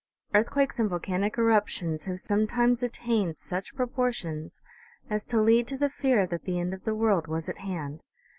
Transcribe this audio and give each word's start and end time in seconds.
Earthquakes 0.33 0.79
and 0.79 0.89
volcanic 0.89 1.37
eruptions 1.37 2.05
have 2.05 2.19
sometimes 2.19 2.81
at 2.81 2.91
tained 2.93 3.37
such 3.37 3.75
proportions 3.75 4.63
as 5.11 5.25
to 5.25 5.39
lead 5.39 5.67
to 5.67 5.77
the 5.77 5.91
fear 5.91 6.25
that 6.25 6.45
the 6.45 6.59
end 6.59 6.73
of 6.73 6.85
the 6.85 6.95
world 6.95 7.27
was 7.27 7.47
at 7.47 7.59
hand. 7.59 8.01